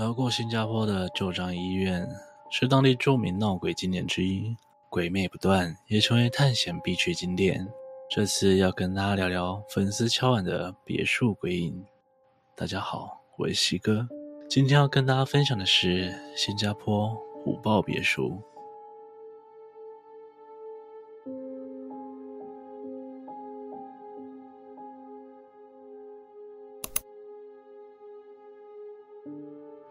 [0.00, 2.08] 逃过新加坡的旧樟医院
[2.50, 4.56] 是当地著名闹鬼景点之一，
[4.88, 7.68] 鬼魅不断，也成为探险必去景点。
[8.08, 11.84] 这次要跟大家聊聊粉丝敲碗的别墅鬼影。
[12.56, 14.08] 大家好，我是西哥，
[14.48, 17.14] 今天要跟大家分享的是新加坡
[17.44, 18.40] 虎豹别墅。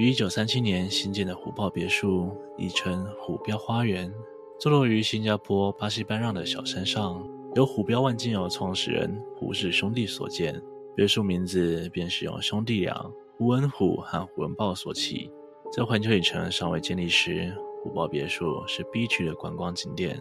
[0.00, 4.10] 于一九三七年新建的虎豹别墅，亦称虎标花园，
[4.58, 7.22] 坐落于新加坡巴西班让的小山上，
[7.54, 10.58] 由虎标万金油创始人胡氏兄弟所建。
[10.96, 15.30] 别墅名字便是用兄弟俩胡文虎和胡文豹所起。
[15.70, 20.18] 在环球影城尚未建立时，虎豹别墅是 B 区的观光景点。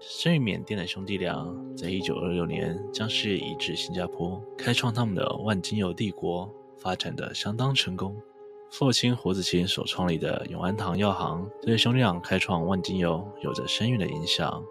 [0.00, 8.20] 生于缅甸的兄弟俩，在一九二六年将事业移至新加坡，开创他们的万金油帝国，发展得相当成功。
[8.70, 14.64] 父亲胡子清所创立的永安堂药行，对兄弟俩开创万金油有着深远的影响。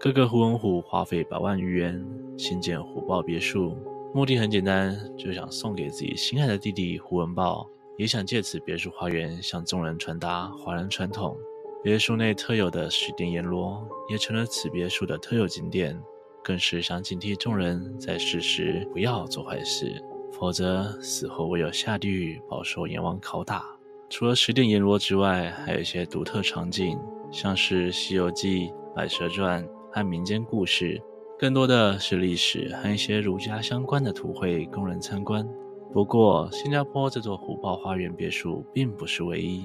[0.00, 2.04] 哥哥胡文虎花费百万余元
[2.38, 3.76] 兴建虎豹别墅，
[4.14, 11.36] 目的很简单，就想送给自己心爱的弟弟胡文豹，也想借此别墅花园向众人传达华人传统。
[11.82, 16.00] 别墅内特有的十殿阎罗也成了此别墅的特有景点，
[16.42, 20.02] 更是想警惕众人在世时不要做坏事。
[20.38, 23.64] 否则死后唯有下地狱，饱受阎王拷打。
[24.10, 26.98] 除了十殿阎罗之外，还有一些独特场景，
[27.30, 31.00] 像是《西游记》《白蛇传》和民间故事，
[31.38, 35.48] 更多的是历史和一些儒家相关的图绘供人参观。
[35.92, 39.64] 不过，新加坡这座虎豹花园别墅并不是唯一。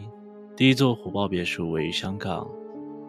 [0.56, 2.48] 第一座虎豹别墅位于香港，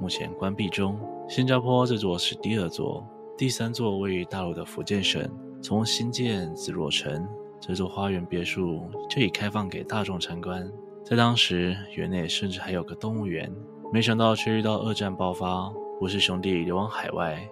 [0.01, 0.99] 目前关闭中。
[1.29, 5.23] 新加坡这座是第二座，第三座位于大陆的福建省，
[5.63, 7.29] 从新建至落成。
[7.61, 10.67] 这座花园别墅就已开放给大众参观，
[11.05, 13.53] 在当时园内甚至还有个动物园。
[13.93, 17.47] 没想到却遇到二战爆发，胡氏兄弟流亡海外，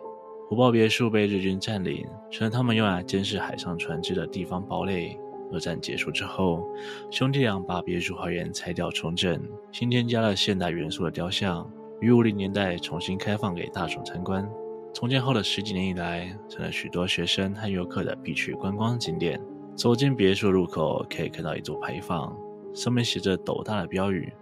[0.48, 5.18] 虎豹别墅被日军占领，成了他们用来监视海上船只的地方堡垒。
[5.52, 6.66] 二战结束之后，
[7.10, 9.40] 兄弟俩把别墅花园拆掉重整，
[9.72, 14.48] 新添加了现代元素的雕像，于五零年代重新开放给大众参观。
[14.94, 19.40] 重建后的十几年以来，成了许多学生和游客的必去观光景点。
[19.78, 22.36] 走进别墅入口，可以看到一座牌坊，
[22.74, 24.32] 上面写着斗大的标语：“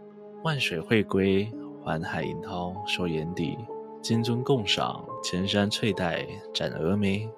[0.42, 1.46] 万水会归，
[1.82, 3.54] 环海银涛收眼底，
[4.00, 7.28] 金樽共赏，千山翠黛展峨眉。”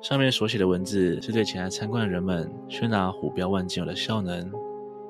[0.00, 4.48] 上面所写的文字是对前来参观的人们宣达虎标万金油的效能。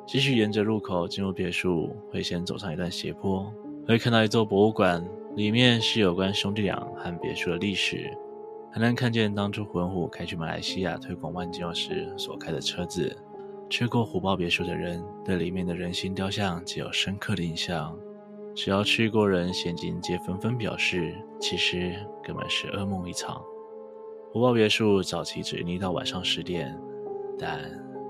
[0.06, 3.52] 继续沿着入口进入别墅，会先走上一段斜坡，
[3.86, 5.06] 会看到一座博物馆，
[5.36, 8.10] 里面是有关兄弟俩和别墅的历史。
[8.74, 13.14] 还能看见当初胡文虎开去马来西亚推广万金油时所开的车子。
[13.68, 17.94] 去过虎豹别墅的人，对里面的人形雕像极有深刻的印象。
[18.54, 23.42] 只要去过人，现今皆纷纷表示，其实根本是噩梦一场。
[24.30, 26.74] 虎豹别墅早期只营业到晚上十点，
[27.38, 27.60] 但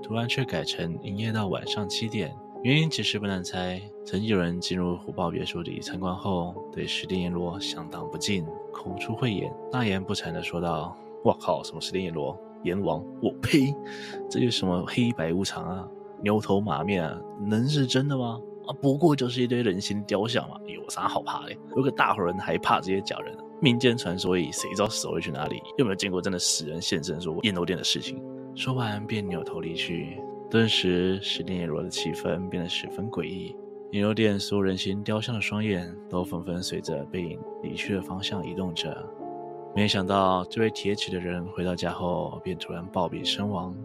[0.01, 2.33] 突然却改成营业到晚上七点。
[2.63, 13.75] 原因其实不难猜，曾经有人进入虎豹别墅里参观后，对十殿阎罗相当不敬，口出秽言，大言不惭地说道：“我靠，什么十殿阎罗、阎王，我呸！
[14.29, 15.85] 这有什么黑白无常啊，
[16.21, 18.39] 牛头马面啊，能是真的吗？
[18.65, 21.53] 啊，不过就是一堆人形雕像嘛，有啥好怕的？
[21.75, 23.37] 有个大伙人还怕这些假人？
[23.59, 25.61] 民间传说而已，谁知道死会去哪里？
[25.77, 28.23] 有没有见过真的死人现身说过阎罗殿的事情？”
[28.55, 30.17] 说完便扭头离去。
[30.53, 33.55] 顿时，十殿阎罗的气氛变得十分诡异。
[33.89, 38.95] 阎罗殿所有人形雕像的双眼都纷纷随着背影离去的方向移动着。
[39.75, 43.75] 没想到，这位铁齿的人回到家后便突然暴毙身亡。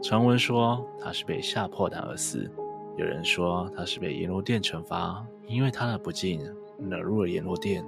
[0.00, 2.48] 传闻说他是被吓破胆而死，
[2.96, 6.40] 有人说他是被阎罗殿惩罚，因为他的不敬
[6.78, 7.84] 惹入了阎罗殿。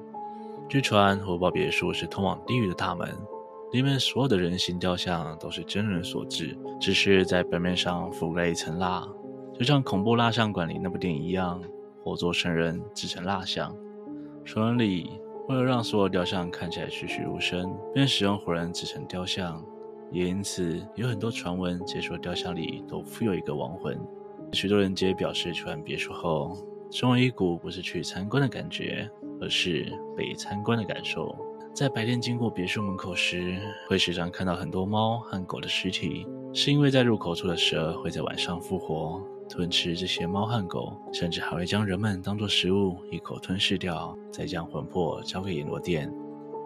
[0.69, 3.09] 据传，火爆别墅是通往地狱的大门。
[3.73, 9.07] 里面所有的人形雕像都是真人所制，只是在表面上覆盖一层蜡，
[9.55, 11.63] 就像恐怖蜡像馆里那部电影一样，
[12.03, 13.73] 活做成人制成蜡像。
[14.45, 19.65] 传闻里，为了让所有雕像看起来栩栩如生，便使用活人制成雕像，
[20.11, 23.97] 也因此有很多传闻解说雕像里都附有一个亡魂。
[24.53, 26.57] 许多人皆表示，去完别墅后，
[26.91, 29.09] 总有一股不是去参观的感觉，
[29.41, 31.37] 而是被参观的感受。
[31.73, 33.59] 在白天经过别墅门口时，
[33.89, 46.13] 会时常看到很多猫和狗的尸体，是因为在入口处的蛇会在晚上复活，吞吃这些猫和狗，甚至还会将人们当作食物一口吞噬掉，再将魂魄交给阎罗殿。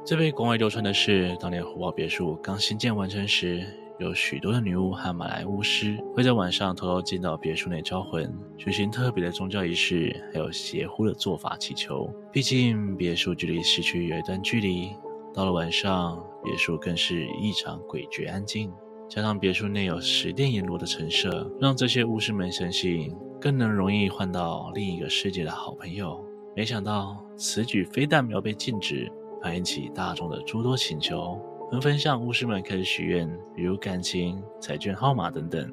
[0.04, 3.64] 最被广为流传的是，当年虎豹别墅刚新建完成时，
[3.98, 12.12] 有许多的女巫和马来巫师会在晚上偷偷进到别墅内招魂，举行特别的宗教仪式，还有邪乎的做法祈求。
[12.32, 14.90] 毕竟别墅距离市区有一段距离，
[15.32, 18.72] 到了晚上，别墅更是异常诡谲安静。
[19.08, 26.20] 加上别墅内有十殿阎罗的陈设，让这些巫师们相信更能容易换到另一个世界的好朋友。
[26.56, 29.08] 没想到此举非但没有被禁止，
[29.40, 31.38] 反引起大众的诸多请求。
[31.70, 35.72] 纷纷向巫师们开始许愿，比如感情、彩券号码等等。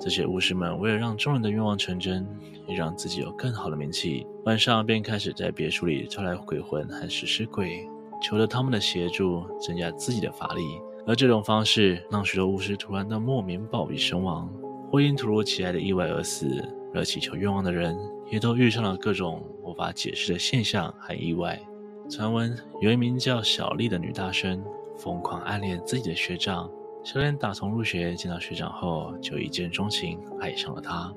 [0.00, 2.26] 这些巫师们为了让众人的愿望成真，
[2.66, 7.88] 也让自己有更好的名气，晚上便开始在别墅里招来鬼魂和食尸鬼，
[8.22, 10.62] 求得他们的协助，增加自己的法力。
[11.06, 14.50] 而这种方式让许多巫师突然的莫名暴毙身亡，
[14.90, 16.46] 或因突如其来的意外而死。
[16.94, 17.96] 而祈求愿望的人
[18.30, 21.60] 也都遇上了各种无法解释的现象和意外。
[22.08, 24.62] 传闻有一名叫小丽的女大生。
[24.96, 26.70] 疯狂暗恋自己的学长，
[27.02, 31.12] 小莲打从入学见到学长后就一见钟情，爱上了他，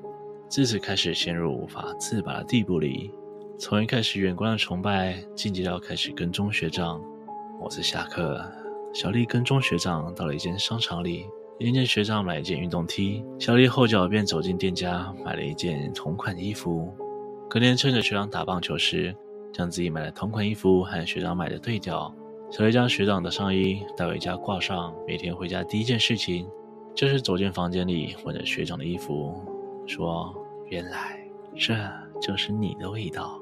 [0.48, 3.12] 自此开始陷入无法自拔的地步里。
[3.58, 7.00] 从一开始远观的崇拜，进阶到开始跟踪学长。
[7.60, 8.40] 某次下课，
[8.94, 11.26] 小丽跟踪学长到了一间商场里，
[11.58, 16.94] 眼见学长买一件运动 T，小丽后脚便走进店家买了一件同款衣服。
[17.50, 19.12] 隔天趁着学长打棒球时，
[19.52, 22.14] 将自己买的同款衣服和学长买的对调。
[22.50, 26.48] 小丽将学长的上衣带回家挂上，每天回家第一件事情
[26.94, 29.34] 就是走进房间里闻着学长的衣服，
[29.86, 30.34] 说
[30.68, 31.20] ：“原来
[31.54, 31.74] 这
[32.18, 33.38] 就是你的味道。”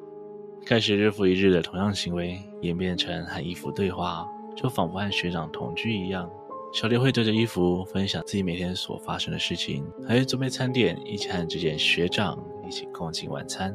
[0.67, 4.27] 开始日复一日的同样行为，演变成和衣服对话，
[4.57, 6.29] 就仿佛和学长同居一样。
[6.73, 12.37] 小丽会对着衣服分享自己每天所发生的事情，还会准备餐点，一起和这件学长
[12.67, 13.73] 一起共进晚餐。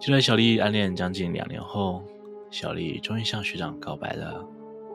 [0.00, 2.02] 就在小丽暗恋将近两年后。
[2.50, 4.44] 小丽终于向学长告白了，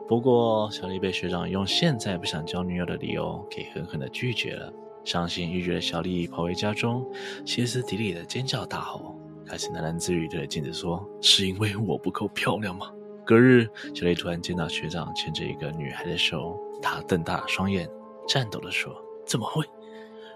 [0.08, 4.72] 不过小丽被学长用现在不想交女友的理由给狠狠的拒绝了。
[5.04, 7.06] 伤心欲绝的小丽跑回家中，
[7.44, 9.14] 歇斯底里的尖叫大吼，
[9.46, 12.90] 开始喃喃自语，对着镜子说：“是因为我不够漂亮吗？”
[13.24, 17.88] 隔日，小丽突然见到学长牵着一个女孩的手，她瞪大了双眼，
[18.26, 18.94] 颤抖地说
[19.26, 19.64] ：“怎么会？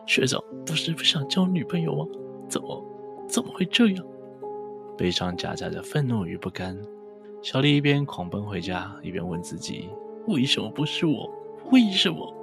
[0.06, 2.06] 学长不是不想交女朋友吗？
[2.48, 2.84] 怎么
[3.26, 4.04] 怎么会这样？”
[4.98, 6.78] 悲伤夹杂着愤怒与不甘。
[7.40, 9.88] 小丽一边狂奔回家，一边问自己
[10.26, 11.30] ：“为什么不是我？
[11.70, 12.34] 为什么？”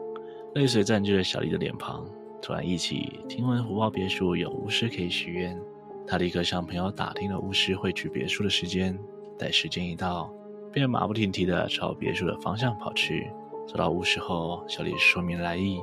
[0.55, 2.09] 泪水占据了小丽的脸庞。
[2.41, 5.59] 突然忆起，听闻虎豹别墅有巫师可以许愿，
[6.07, 8.97] 她立刻向朋友打听了巫师会去别墅的时间。
[9.37, 10.33] 待时间一到，
[10.71, 13.29] 便马不停蹄地朝别墅的方向跑去。
[13.67, 15.79] 找到巫师后，小丽说明来意，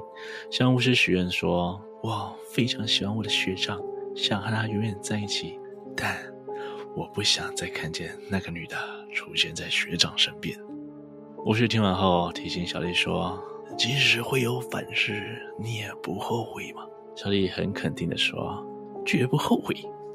[0.50, 3.79] 向巫师许愿说：“我非常喜欢我的学长，
[4.17, 5.61] 想和他永远在一起，
[5.94, 6.17] 但……”
[6.94, 8.76] 我不想再看见那个女的
[9.12, 10.59] 出现在学长身边。
[11.44, 13.43] 巫师听完后提醒小丽说
[13.76, 16.82] ：“即使会有反噬，你也不后悔吗？”
[17.14, 18.64] 小丽很肯定地说
[19.05, 19.75] ：“绝不后悔。”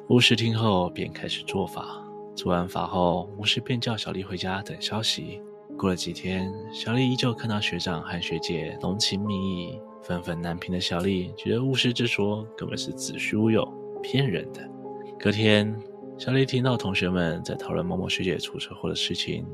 [0.10, 2.04] 巫师听后便开始做法。
[2.34, 5.42] 做完法后，巫师便叫小丽回家等消息。
[5.78, 13.68] 过了几天，小丽依旧看到学长和学姐浓情蜜意，愤愤难平的小丽觉得巫师之说根本是子虚乌有，
[14.02, 14.62] 骗人的。
[15.20, 15.76] 隔天。
[16.18, 19.46] 小丽听到同学们在讨论某某学姐出车祸的事情，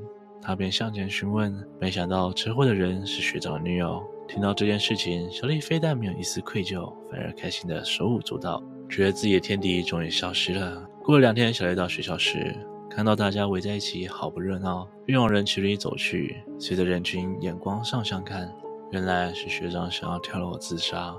[0.42, 1.54] 她便向前询问。
[1.78, 4.02] 没想到车祸的人是学长的女友。
[4.30, 10.88] 听到这件事情，小丽非但没有一丝愧疚，反而开心的手舞足蹈，觉得自己的天敌终于消失了。
[11.04, 12.56] 过了两天，小丽到学校时，
[12.90, 16.38] 看到大家围在一起，好不热闹，便往人群里走去。
[16.58, 18.50] 随着人群眼光上向看，
[18.92, 21.14] 原来是学长想要跳楼自杀。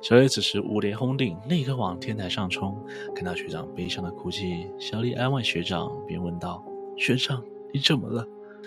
[0.00, 2.80] 小丽此时五雷轰顶，立刻往天台上冲。
[3.14, 6.64] 看到学长悲伤的哭泣，小丽安慰学长，便问道
[6.96, 8.24] ：“学长，你怎么了？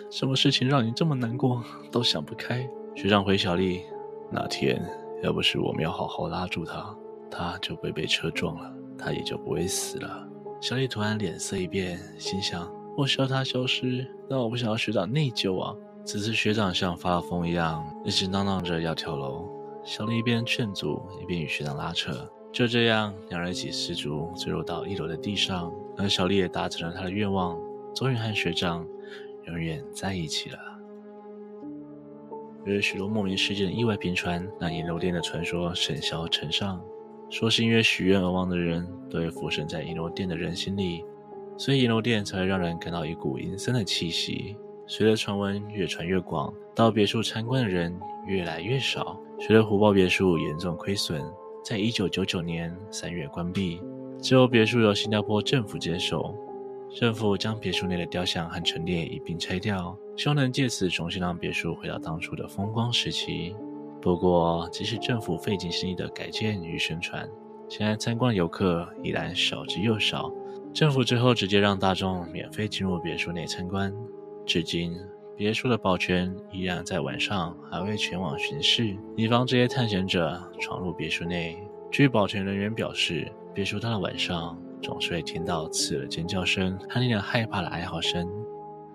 [0.09, 3.81] 什么事情让你这么难过，都想不开？”学长回小丽
[4.29, 4.81] ：“那天
[5.23, 6.93] 要不是我没有好好拉住他，
[7.29, 10.27] 他就会被车撞了，他也就不会死了。”
[10.59, 15.73] 小丽突然脸色一变，心想：“我需要他消失，但我不想要学长内疚啊！”
[16.03, 19.49] 此时学长像发了疯一样，一直嚷嚷着要跳楼。
[19.83, 22.29] 小丽一边劝阻，一边与学长拉扯。
[22.51, 25.73] 就这样，两人一起失足坠落到一楼的地上。
[25.97, 27.59] 而小丽也达成了她的愿望，
[27.95, 28.85] 终于和学长
[29.47, 30.59] 永远在一起了。
[32.65, 36.79] 由于许多莫名事件的意外频传，让银楼店的传说甚嚣尘上。
[37.29, 41.03] 说是因为许愿而亡的人都会附身在银楼店的人心里，
[41.57, 44.55] 所以银楼店才会让人感到一股阴森的气息。
[44.85, 47.97] 随着传闻越传越广，到别墅参观的人
[48.27, 49.17] 越来越少。
[49.43, 51.19] 随着虎豹别墅严重亏损，
[51.65, 53.81] 在一九九九年三月关闭，
[54.21, 56.35] 之后别墅由新加坡政府接手。
[56.91, 63.55] 政府将别墅内的雕像和陈列一并拆掉，希望能借此重新让别墅回到当初的风光时期。
[63.99, 67.27] 不过，即使政府费尽心力的改建与宣传，
[67.67, 70.31] 前来参观游客依然少之又少。
[70.71, 73.91] 政府最后直接让大众免费进入别墅内参观，
[74.45, 74.95] 至今
[75.41, 81.57] 别墅的保全依然在晚上还会前往巡视，以防这些探险者闯入别墅内。
[81.89, 88.29] 据保全人员表示，别墅到了晚上总是会听到刺耳的尖叫声和令人害怕的哀嚎声，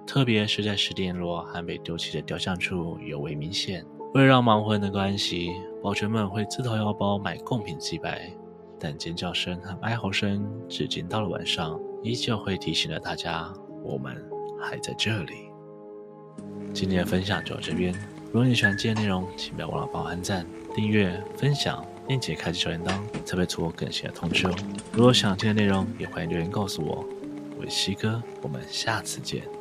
[0.07, 3.85] 特别是在十点落和被丢弃的雕像处尤为明显。
[4.15, 5.51] 为了让亡魂能够安息，
[5.83, 8.31] 保全们会自掏腰包买贡品祭拜。
[8.79, 14.15] 但尖叫声和哀嚎声，至今到了晚上，依旧会提醒着大家，我们
[14.61, 15.46] 还在这里。
[16.77, 17.91] 今天的分享就到这边，
[18.27, 24.55] 如果你喜欢今天的内容，请不要忘了帮我按赞、订阅、分享，并且开启小铃铛，才不会错过更新的通知哦。
[24.93, 27.03] 如果想听的内容，也欢迎留言告诉我。
[27.59, 29.56] 我是西哥，我们下次见。